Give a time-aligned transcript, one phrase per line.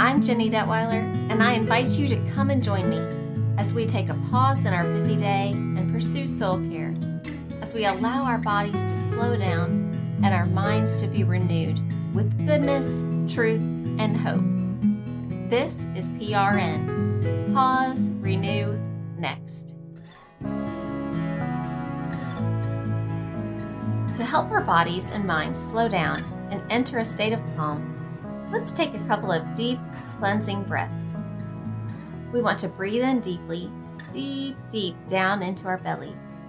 [0.00, 3.00] I'm Jenny Detweiler, and I invite you to come and join me
[3.58, 6.94] as we take a pause in our busy day and pursue soul care,
[7.60, 11.78] as we allow our bodies to slow down and our minds to be renewed
[12.14, 13.60] with goodness, truth,
[13.98, 14.40] and hope.
[15.50, 18.80] This is PRN Pause, Renew,
[19.18, 19.76] Next.
[24.14, 27.89] To help our bodies and minds slow down and enter a state of calm,
[28.50, 29.78] let's take a couple of deep,
[30.18, 31.18] cleansing breaths.
[32.32, 33.70] We want to breathe in deeply,
[34.10, 36.40] deep, deep down into our bellies.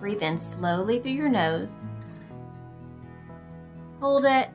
[0.00, 1.92] Breathe in slowly through your nose.
[4.00, 4.50] Hold it,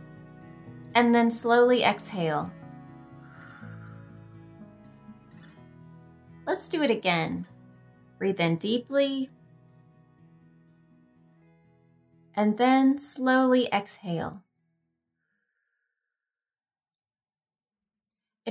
[0.94, 2.52] and then slowly exhale.
[6.46, 7.48] Let's do it again.
[8.20, 9.30] Breathe in deeply,
[12.36, 14.44] and then slowly exhale.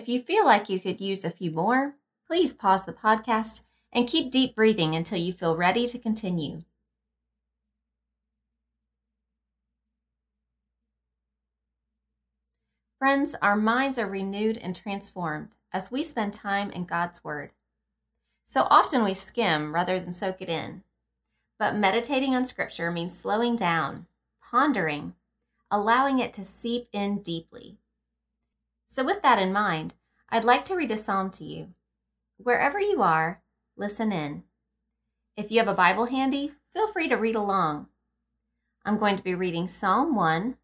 [0.01, 4.09] If you feel like you could use a few more, please pause the podcast and
[4.09, 6.63] keep deep breathing until you feel ready to continue.
[12.99, 17.51] Friends, our minds are renewed and transformed as we spend time in God's Word.
[18.43, 20.83] So often we skim rather than soak it in.
[21.59, 24.07] But meditating on Scripture means slowing down,
[24.43, 25.13] pondering,
[25.71, 27.77] allowing it to seep in deeply.
[28.91, 29.95] So, with that in mind,
[30.29, 31.69] I'd like to read a psalm to you.
[32.37, 33.41] Wherever you are,
[33.77, 34.43] listen in.
[35.37, 37.87] If you have a Bible handy, feel free to read along.
[38.85, 40.57] I'm going to be reading Psalm 1,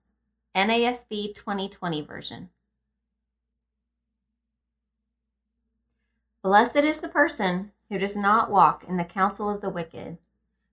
[0.57, 2.51] NASB 2020 version.
[6.43, 10.19] Blessed is the person who does not walk in the counsel of the wicked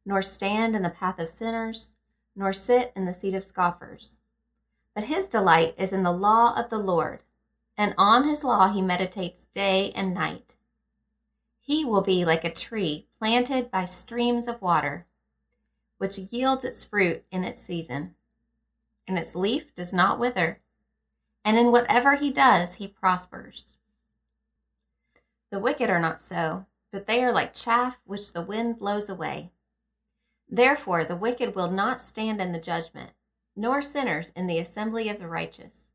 [0.06, 1.96] nor stand in the path of sinners,
[2.36, 4.20] nor sit in the seat of scoffers.
[4.94, 7.20] But his delight is in the law of the Lord,
[7.78, 10.56] and on his law he meditates day and night.
[11.62, 15.06] He will be like a tree planted by streams of water,
[15.98, 18.16] which yields its fruit in its season,
[19.08, 20.60] and its leaf does not wither,
[21.46, 23.78] and in whatever he does he prospers.
[25.52, 29.52] The wicked are not so, but they are like chaff which the wind blows away.
[30.50, 33.12] Therefore, the wicked will not stand in the judgment,
[33.56, 35.93] nor sinners in the assembly of the righteous.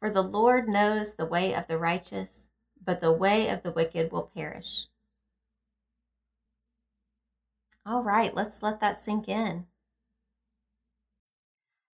[0.00, 2.48] For the Lord knows the way of the righteous,
[2.82, 4.86] but the way of the wicked will perish.
[7.84, 9.66] All right, let's let that sink in.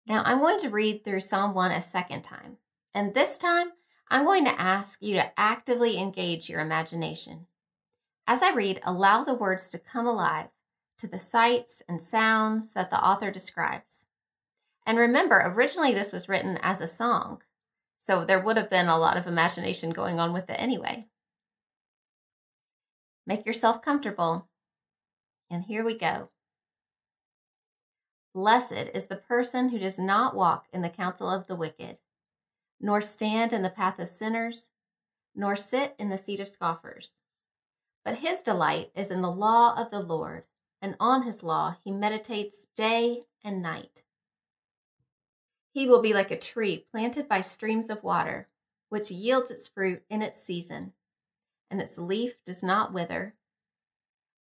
[0.06, 2.58] Now, I'm going to read through Psalm 1 a second time.
[2.94, 3.72] And this time,
[4.08, 7.46] I'm going to ask you to actively engage your imagination.
[8.26, 10.48] As I read, allow the words to come alive
[10.98, 14.06] to the sights and sounds that the author describes.
[14.86, 17.42] And remember, originally this was written as a song,
[17.98, 21.06] so there would have been a lot of imagination going on with it anyway.
[23.26, 24.48] Make yourself comfortable.
[25.50, 26.30] And here we go.
[28.34, 32.00] Blessed is the person who does not walk in the counsel of the wicked,
[32.80, 34.70] nor stand in the path of sinners,
[35.34, 37.12] nor sit in the seat of scoffers.
[38.04, 40.46] But his delight is in the law of the Lord
[40.82, 44.04] and on his law he meditates day and night.
[45.76, 48.48] He will be like a tree planted by streams of water,
[48.88, 50.94] which yields its fruit in its season,
[51.70, 53.34] and its leaf does not wither.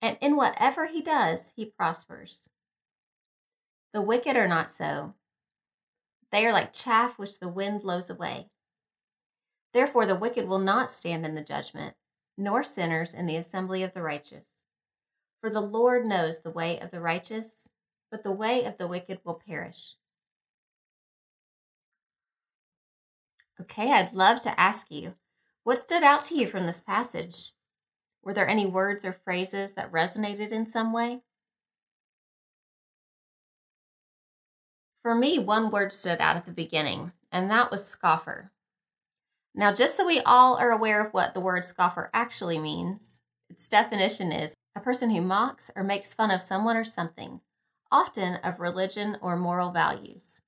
[0.03, 2.51] And in whatever he does, he prospers.
[3.95, 5.15] The wicked are not so.
[6.31, 8.51] They are like chaff which the wind blows away.
[9.73, 11.95] Therefore, the wicked will not stand in the judgment,
[12.37, 14.67] nor sinners in the assembly of the righteous.
[15.41, 17.71] For the Lord knows the way of the righteous,
[18.11, 19.95] but the way of the wicked will perish.
[23.61, 25.15] Okay, I'd love to ask you
[25.65, 27.53] what stood out to you from this passage?
[28.23, 31.21] Were there any words or phrases that resonated in some way?
[35.03, 38.53] For me, one word stood out at the beginning, and that was scoffer.
[39.55, 43.21] Now, just so we all are aware of what the word scoffer actually means,
[43.51, 47.41] its definition is a person who mocks or makes fun of someone or something,
[47.91, 50.41] often of religion or moral values.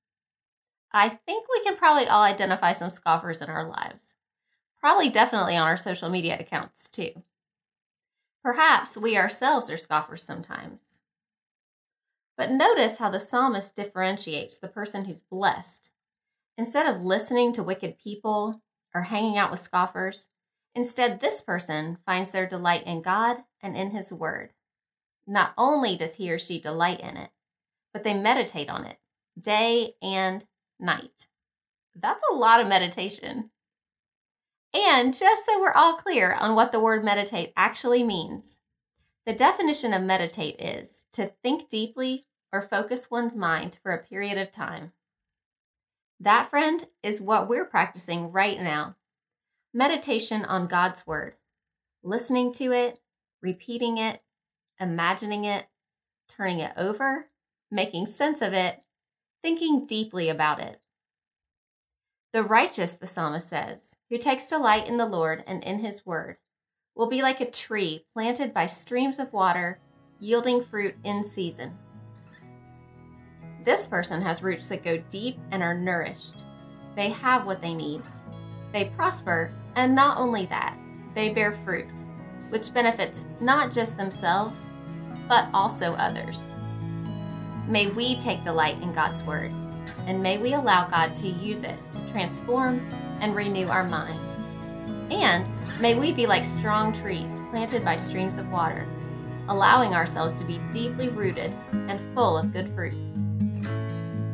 [0.95, 4.15] I think we can probably all identify some scoffers in our lives.
[4.79, 7.23] Probably definitely on our social media accounts too.
[8.41, 11.01] Perhaps we ourselves are scoffers sometimes.
[12.37, 15.91] But notice how the psalmist differentiates the person who's blessed.
[16.57, 18.61] Instead of listening to wicked people
[18.93, 20.29] or hanging out with scoffers,
[20.75, 24.51] Instead, this person finds their delight in God and in His Word.
[25.25, 27.31] Not only does he or she delight in it,
[27.93, 28.97] but they meditate on it
[29.41, 30.45] day and
[30.79, 31.27] night.
[31.95, 33.51] That's a lot of meditation.
[34.73, 38.59] And just so we're all clear on what the word meditate actually means,
[39.25, 44.37] the definition of meditate is to think deeply or focus one's mind for a period
[44.37, 44.91] of time.
[46.19, 48.95] That, friend, is what we're practicing right now
[49.73, 51.35] meditation on God's Word,
[52.01, 53.01] listening to it,
[53.41, 54.21] repeating it,
[54.79, 55.65] imagining it,
[56.29, 57.27] turning it over,
[57.69, 58.81] making sense of it,
[59.45, 60.81] thinking deeply about it.
[62.33, 66.37] The righteous, the psalmist says, who takes delight in the Lord and in his word,
[66.95, 69.77] will be like a tree planted by streams of water,
[70.19, 71.77] yielding fruit in season.
[73.63, 76.43] This person has roots that go deep and are nourished.
[76.95, 78.01] They have what they need.
[78.73, 80.75] They prosper, and not only that,
[81.13, 82.03] they bear fruit,
[82.49, 84.73] which benefits not just themselves,
[85.29, 86.55] but also others.
[87.67, 89.51] May we take delight in God's Word,
[90.05, 92.79] and may we allow God to use it to transform
[93.21, 94.49] and renew our minds.
[95.09, 98.87] And may we be like strong trees planted by streams of water,
[99.49, 102.93] allowing ourselves to be deeply rooted and full of good fruit.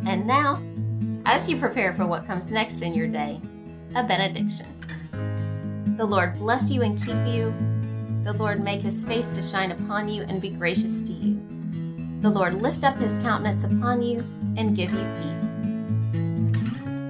[0.05, 0.61] And now,
[1.25, 3.39] as you prepare for what comes next in your day,
[3.95, 4.67] a benediction.
[5.97, 7.53] The Lord bless you and keep you.
[8.23, 11.60] The Lord make his face to shine upon you and be gracious to you.
[12.21, 14.19] The Lord lift up his countenance upon you
[14.55, 15.55] and give you peace.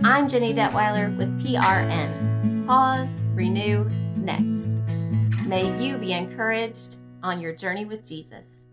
[0.05, 2.65] I'm Jenny Detweiler with PRN.
[2.65, 4.69] Pause, renew, next.
[5.45, 8.67] May you be encouraged on your journey with Jesus.